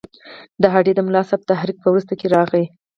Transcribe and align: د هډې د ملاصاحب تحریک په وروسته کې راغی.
د 0.61 0.63
هډې 0.73 0.91
د 0.95 0.99
ملاصاحب 1.07 1.41
تحریک 1.51 1.77
په 1.81 1.87
وروسته 1.91 2.13
کې 2.19 2.27
راغی. 2.35 2.65